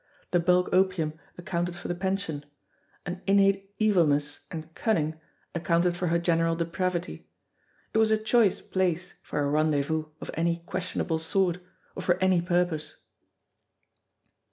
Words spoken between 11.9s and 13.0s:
or for any purpose